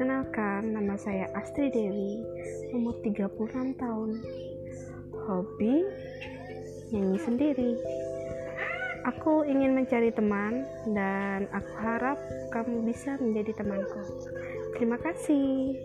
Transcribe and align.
Perkenalkan, 0.00 0.72
nama 0.72 0.96
saya 0.96 1.28
Astri 1.36 1.68
Dewi, 1.68 2.24
umur 2.72 2.96
36 3.04 3.76
tahun. 3.76 4.16
Hobi 5.28 5.84
nyanyi 6.88 7.20
sendiri. 7.20 7.76
Aku 9.12 9.44
ingin 9.44 9.76
mencari 9.76 10.08
teman 10.08 10.64
dan 10.96 11.52
aku 11.52 11.72
harap 11.84 12.16
kamu 12.48 12.80
bisa 12.88 13.20
menjadi 13.20 13.52
temanku. 13.60 14.00
Terima 14.80 14.96
kasih. 14.96 15.76